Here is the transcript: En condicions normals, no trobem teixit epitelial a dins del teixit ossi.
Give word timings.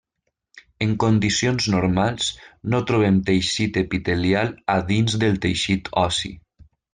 En 0.85 0.93
condicions 1.01 1.67
normals, 1.73 2.29
no 2.75 2.79
trobem 2.93 3.19
teixit 3.29 3.77
epitelial 3.83 4.51
a 4.77 4.79
dins 4.93 5.19
del 5.25 5.39
teixit 5.45 5.93
ossi. 6.07 6.35